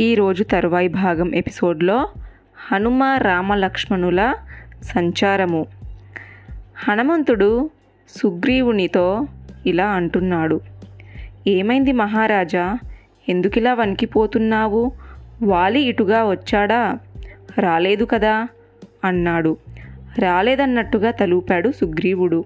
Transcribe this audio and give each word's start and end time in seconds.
ఈరోజు 0.00 0.44
తరువాయి 0.44 0.88
భాగం 0.88 1.34
ఎపిసోడ్లో 1.34 2.08
హనుమ 2.72 3.04
రామలక్ష్మణుల 3.04 4.34
సంచారము. 4.82 5.66
హనుమంతుడు 6.76 7.70
సుగ్రీవునితో 8.08 9.26
ఇలా 9.66 9.86
అంటున్నాడు 9.86 10.60
ఏమైంది 11.46 11.92
మహారాజా? 11.92 12.78
ఎందుకిలా 13.28 13.74
వణికిపోతున్నావు? 13.74 14.92
వాలి 15.42 15.80
ఇటుగా 15.80 16.30
వచ్చాడా? 16.30 16.98
రాలేదు 17.58 18.04
కదా? 18.04 18.48
అన్నాడు. 19.04 19.56
రాలేదన్నట్టుగా 20.18 21.10
తలూపాడు 21.10 21.70
సుగ్రీవుడు. 21.70 22.44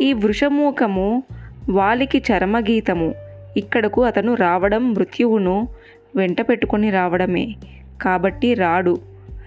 ఈ 0.00 0.12
వృషమూకము 0.12 1.22
వాలికి 1.70 2.22
చరమగీతము. 2.32 3.14
ఇక్కడకు 3.56 4.02
అతను 4.02 4.34
రావడం 4.34 4.94
మృత్యువును 4.94 5.68
వెంట 6.16 6.40
పెట్టుకొని 6.40 6.90
రావడమే. 6.90 7.54
కాబట్టి 8.02 8.54
రాడు 8.54 8.98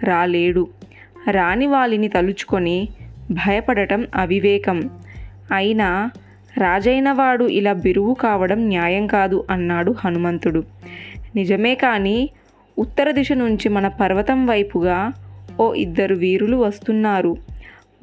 రాలేడు. 0.04 0.68
రాని 1.32 1.68
వాలిని 1.68 2.08
తలుచుకొని 2.08 2.90
భయపడటం 3.32 4.08
అవివేకం. 4.16 4.90
అయినా 5.52 6.12
రాజైనవాడు 6.58 7.46
ఇలా 7.46 7.74
బిరువు 7.74 8.14
కావడం 8.14 8.68
న్యాయం 8.68 9.08
కాదు 9.08 9.46
అన్నాడు 9.50 9.96
హనుమంతుడు. 10.00 10.64
నిజమే 11.36 11.76
కానీ 11.76 12.30
ఉత్తర 12.80 13.12
దిశ 13.12 13.32
నుంచి 13.32 13.70
మన 13.70 13.88
పర్వతం 13.88 14.46
వైపుగా 14.46 15.12
ఓ 15.60 15.74
ఇద్దరు 15.74 16.16
వీరులు 16.16 16.58
వస్తున్నారు. 16.58 17.38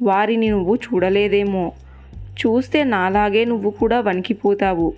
వారిని 0.01 0.49
నువ్వు 0.49 0.75
చూడలేదేమో. 0.75 1.71
చూస్తే 2.15 2.83
నాలాగే 2.83 3.45
నువ్వు 3.45 3.69
కూడా 3.69 3.99
వణికిపోతావు. 3.99 4.93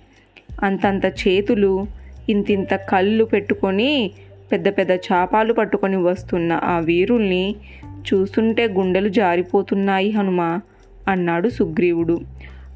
అంతంత 0.62 1.06
చేతులు 1.06 1.86
ఇంతింత 2.28 2.74
కళ్ళు 2.74 3.24
పెట్టుకొని 3.24 4.10
పెద్ద 4.52 4.68
పెద్ద 4.68 4.90
చాపాలు 4.90 5.52
పట్టుకొని 5.52 5.96
వస్తున్న 5.96 6.60
ఆ 6.64 6.78
వీరుల్ని 6.78 7.56
చూస్తుంటే 7.92 8.66
గుండెలు 8.66 9.08
జారిపోతున్నాయి 9.08 10.10
హనుమ 10.10 10.60
అన్నాడు 11.08 11.48
సుగ్రీవుడు. 11.48 12.20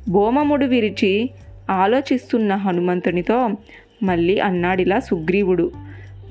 భోమముడు 0.09 0.65
విరిచి 0.65 1.31
ఆలోచిస్తున్న 1.71 2.55
హనుమంతునితో 2.55 3.49
మళ్ళీ 4.03 4.39
అన్నాడిలా 4.39 4.99
సుగ్రీవుడు. 4.99 5.73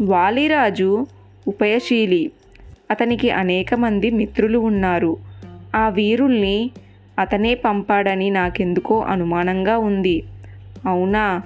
వాలిరాజు 0.01 1.07
ఉపయశీలి. 1.47 2.31
అతనికి 2.91 3.29
అనేక 3.29 3.73
మంది 3.73 4.11
మిత్రులు 4.11 4.59
ఉన్నారు. 4.59 5.17
ఆ 5.75 5.89
వీరుల్ని 5.89 6.71
అతనే 7.19 7.55
పంపాడని 7.55 8.29
నాకెందుకో 8.29 8.99
అనుమానంగా 8.99 9.77
ఉంది. 9.77 10.23
అవునా? 10.85 11.41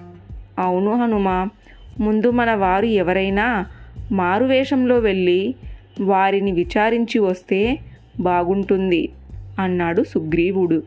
అవును 0.59 1.01
హనుమ. 1.01 1.47
ముందు 1.99 2.29
మన 2.29 2.53
వారు 2.53 2.85
ఎవరైనా 2.85 3.65
మారువేషంలో 4.11 4.99
వెళ్ళి 4.99 5.55
వారిని 6.01 6.51
విచారించి 6.51 7.19
వస్తే 7.19 7.79
బాగుంటుంది 8.19 9.09
అన్నాడు 9.59 10.03
సుగ్రీవుడు. 10.03 10.83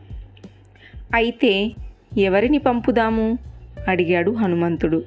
అయితే 1.13 1.71
ఎవరిని 2.17 2.57
పంపుదాము? 2.57 3.37
అడిగాడు 3.87 4.31
హనుమంతుడు. 4.31 5.03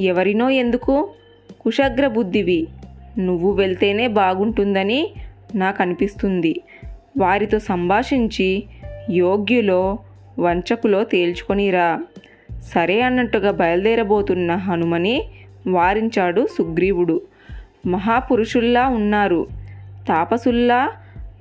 ఎవరినో 0.00 0.50
ఎందుకు? 0.50 1.10
కుశగ్ర 1.60 2.06
బుద్ధివి. 2.06 2.66
నువ్వు 3.18 3.52
వెళ్తేనే 3.52 4.08
బాగుంటుందని 4.08 5.10
నాకు 5.54 5.82
అనిపిస్తుంది 5.82 6.60
వారితో 7.18 7.58
సంభాషించి 7.58 8.64
యోగ్యులో 9.10 9.98
వంచకులో 10.38 11.04
తేల్చుకొనిరా. 11.04 12.00
సరే 12.74 13.00
అన్నట్టుగా 13.00 13.50
బయలుదేరబోతున్న 13.50 14.54
హనుమని 14.54 15.22
వారించాడు 15.68 16.46
సుగ్రీవుడు. 16.58 17.20
మహాపురుషుల్లా 17.86 18.88
ఉన్నారు. 18.88 19.46
తాపసుల్లా 20.08 20.90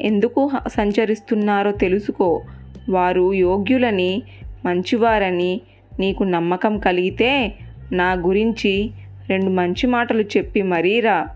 ఎందుకు 0.01 0.51
సంచరిస్తున్నారో 0.67 1.71
తెలుసుకో. 1.71 2.41
వారు 2.89 3.33
యోగ్యులని 3.33 4.23
మంచివారని 4.65 5.61
నీకు 5.99 6.23
నమ్మకం 6.23 6.77
కలిగితే 6.77 7.55
నా 7.91 8.13
గురించి 8.13 8.91
రెండు 9.29 9.49
మంచి 9.49 9.87
మాటలు 9.87 10.21
చెప్పి 10.21 10.61
మరీరా 10.61 11.27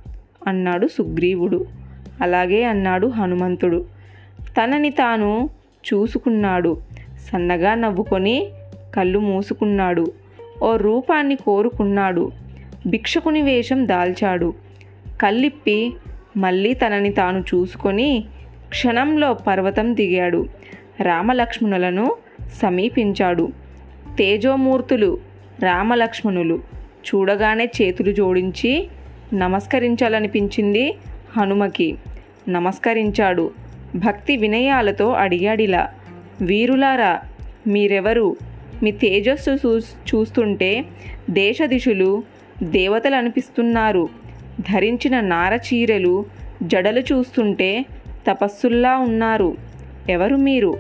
అన్నాడు 0.47 0.87
సుగ్రీవుడు. 0.87 1.65
అలాగే 2.21 2.63
అన్నాడు 2.63 3.07
హనుమంతుడు. 3.07 3.85
తనని 4.41 4.89
తాను 4.89 5.49
చూసుకున్నాడు. 5.93 6.77
సన్నగా 7.31 7.75
నవ్వుకొని 7.75 8.47
కళ్ళు 8.95 9.19
మూసుకున్నాడు. 9.19 10.13
ఓ 10.63 10.75
రూపాన్ని 10.75 11.35
కోరుకున్నాడు. 11.35 12.31
భిక్షకుని 12.87 13.41
వేషం 13.41 13.87
దాల్చాడు. 13.87 14.53
కళ్ళిప్పి 15.21 15.93
మళ్ళీ 16.37 16.73
తనని 16.73 17.09
తాను 17.09 17.39
చూసుకొని 17.39 18.23
క్షణంలో 18.69 19.33
పర్వతం 19.33 19.95
దిగాడు. 19.95 20.45
రామలక్ష్మణులను 21.01 22.15
సమీపించాడు. 22.61 23.51
తేజోమూర్తులు 24.17 25.17
రామలక్ష్మణులు 25.63 26.61
చూడగానే 26.83 27.69
చేతులు 27.81 28.11
జోడించి 28.11 28.87
నమస్కరించాలనిపించింది 29.33 30.95
హనుమకి. 31.37 31.95
నమస్కరించాడు. 32.49 33.51
భక్తి 33.95 34.37
వినయాలతో 34.37 35.11
అడిగాడిలా. 35.11 35.89
వీరులారా 36.41 37.19
మీరెవరు? 37.67 38.35
మీ 38.83 38.91
తేజస్సు 38.91 39.49
చూ 39.49 39.79
చూస్తుంటే 39.79 40.85
దేశదిశులు 41.29 42.23
దేవతలు 42.63 43.15
అనిపిస్తున్నారు 43.15 44.09
ధరించిన 44.59 45.19
నార 45.19 45.53
చీరలు 45.53 46.25
జడలు 46.63 46.99
చూస్తుంటే 46.99 47.85
తపస్సుల్లా 48.27 48.97
ఉన్నారు. 48.97 49.57
ఎవరు 50.09 50.35
మీరు? 50.35 50.77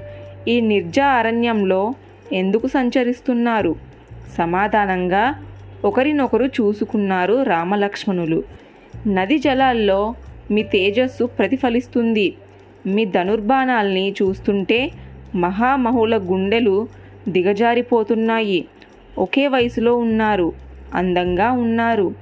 ఈ 0.47 0.61
నిర్జా 0.61 1.05
అరణ్యంలో 1.05 1.93
ఎందుకు 2.33 2.67
సంచరిస్తున్నారు? 2.67 3.75
సమాధానంగా 4.37 5.45
ఒకరినొకరు 5.85 6.45
చూసుకున్నారు 6.45 7.43
రామలక్ష్మణులు. 7.43 8.43
నది 9.07 9.37
జలాల్లో 9.37 10.15
మీ 10.51 10.63
తేజస్సు 10.63 11.23
ప్రతిఫలిస్తుంది. 11.23 12.33
మీ 12.85 13.05
ధనుర్బాణాల్ని 13.05 14.15
చూస్తుంటే 14.21 14.91
మహామహుల 15.35 16.17
గుండెలు 16.17 16.87
దిగజారిపోతున్నాయి. 17.27 18.65
ఒకే 19.17 19.47
వయసులో 19.47 19.97
ఉన్నారు. 19.97 20.53
అందంగా 20.93 21.51
ఉన్నారు. 21.51 22.15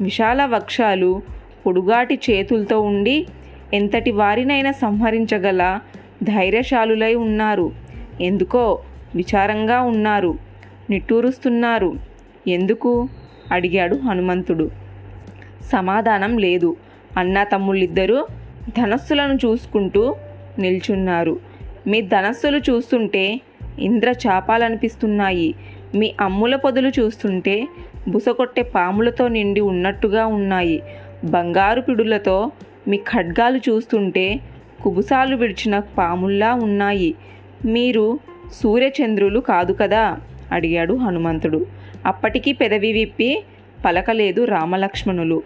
విశాల 0.00 0.46
వక్షాలు 0.46 1.22
పొడుగాటి 1.66 2.20
చేతులతో 2.30 2.80
ఉండి 2.80 3.26
ఎంతటి 3.74 4.10
వారినైనా 4.10 4.72
సంహరించగల 4.72 5.80
ధైర్యశాలులై 6.22 7.14
ఉన్నారు. 7.14 7.72
ఎందుకో 8.20 8.82
విచారంగా 9.14 9.80
ఉన్నారు. 9.80 10.38
నిట్టూరుస్తున్నారు. 10.90 11.96
ఎందుకు? 12.48 13.08
అడిగాడు 13.52 13.96
హనుమంతుడు. 13.96 14.70
సమాధానం 15.72 16.38
లేదు. 16.38 16.76
అన్నా 17.16 17.44
తమ్ముళ్ళిద్దరూ 17.44 18.26
ధనస్సులను 18.78 19.34
చూసుకుంటూ 19.34 20.16
నిల్చున్నారు. 20.58 21.40
మీ 21.86 22.00
ధనస్సులు 22.00 22.58
చూస్తుంటే 22.58 23.40
ఇంద్ర 23.78 24.14
చాపాలనిపిస్తున్నాయి. 24.28 25.54
మీ 25.94 26.14
అమ్ముల 26.20 26.56
పొదులు 26.56 26.88
చూస్తుంటే 26.88 27.68
బుసకొట్టే 28.08 28.62
పాములతో 28.62 29.28
నిండి 29.28 29.60
ఉన్నట్టుగా 29.60 30.26
ఉన్నాయి. 30.26 30.82
బంగారు 31.24 31.80
పిడులతో 31.80 32.50
మీ 32.88 32.96
ఖడ్గాలు 32.96 33.58
చూస్తుంటే 33.58 34.40
కుబుసాలు 34.82 35.36
విడిచిన 35.36 35.78
పాముల్లా 35.78 36.54
ఉన్నాయి. 36.54 37.14
మీరు 37.64 38.18
సూర్యచంద్రులు 38.52 39.40
కాదు 39.40 39.72
కదా? 39.72 40.16
అడిగాడు 40.52 40.94
హనుమంతుడు. 40.94 41.66
అప్పటికీ 42.06 42.52
పెదవి 42.52 42.92
విప్పి 42.92 43.44
పలకలేదు 43.84 44.44
రామలక్ష్మణులు. 44.44 45.42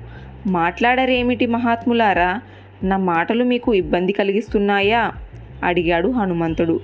మాట్లాడరేమిటి 0.47 1.47
మహాత్ములారా? 1.47 2.41
నా 2.82 2.97
మాటలు 2.97 3.44
మీకు 3.44 3.75
ఇబ్బంది 3.75 4.12
కలిగిస్తున్నాయా? 4.12 5.12
అడిగాడు 5.65 6.08
హనుమంతుడు. 6.08 6.81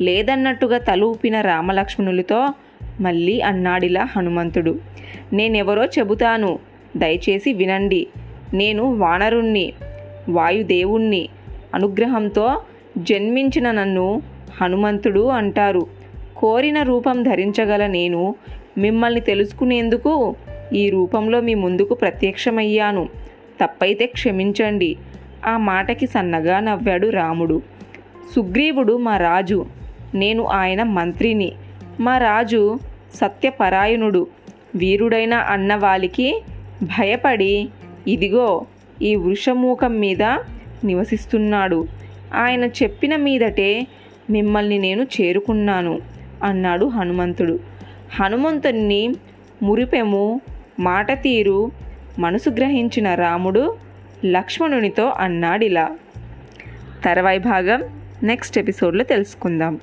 లేదన్నట్టుగా 0.00 0.78
తల 0.78 1.02
ఊపిన 1.02 1.40
రామలక్ష్మణులతో 1.40 2.48
మళ్ళీ 3.00 3.40
అన్నాడిలా 3.40 4.08
హనుమంతుడు. 4.16 4.78
నేనెవరో 5.32 5.84
చెబుతాను. 5.84 6.58
దయచేసి 6.96 7.52
వినండి. 7.52 8.06
నేను 8.54 8.94
వానరుణ్ణి 8.94 9.72
వాయుదేవుణ్ణి 10.28 11.28
అనుగ్రహంతో 11.74 12.62
జన్మించిన 12.98 13.70
నన్ను 13.70 14.22
హనుమంతుడు 14.62 15.26
అంటారు. 15.26 15.86
కోరిన 16.36 16.82
రూపం 16.82 17.22
ధరించగల 17.22 17.86
నేను 17.86 18.34
మిమ్మల్ని 18.78 19.20
తెలుసుకునేందుకు 19.20 20.36
ఈ 20.72 20.90
రూపంలో 20.90 21.40
మీ 21.40 21.54
ముందుకు 21.54 21.94
ప్రత్యక్షమయ్యాను. 21.94 23.08
తప్పైతే 23.64 24.06
క్షమించండి. 24.06 24.96
ఆ 25.46 25.56
మాటకి 25.56 26.06
సన్నగా 26.06 26.60
నవ్వాడు 26.60 27.08
రాముడు. 27.08 27.62
సుగ్రీవుడు 28.36 28.96
మా 28.96 29.16
రాజు. 29.16 29.66
నేను 30.14 30.44
ఆయన 30.44 30.82
మంత్రిని. 30.82 31.52
మా 32.00 32.18
రాజు 32.18 32.78
సత్యపరాయణుడు. 33.14 34.26
వీరుడైన 34.74 35.34
అన్నవాలికి 35.34 36.42
భయపడి 36.82 37.68
ఇదిగో 38.08 38.66
ఈ 39.02 39.16
వృషమూకం 39.16 40.00
మీద 40.00 40.22
నివసిస్తున్నాడు. 40.84 41.88
ఆయన 42.34 42.64
చెప్పిన 42.64 43.16
మీదటే 43.16 43.86
మిమ్మల్ని 44.30 44.78
నేను 44.78 45.06
చేరుకున్నాను 45.20 46.00
అన్నాడు 46.42 46.86
హనుమంతుడు. 46.86 47.60
హనుమంతుణ్ణి 48.20 49.14
మురిపెము 49.62 50.40
మాట 50.80 51.22
తీరు 51.22 51.70
మనసు 52.18 52.50
గ్రహించిన 52.50 53.14
రాముడు 53.14 53.76
లక్ష్మణునితో 54.24 55.12
అన్నాడిలా. 55.16 55.90
తర్వాయి 57.04 57.38
భాగం 57.38 57.82
నెక్స్ట్ 58.22 58.58
ఎపిసోడ్లో 58.58 59.04
తెలుసుకుందాం. 59.04 59.80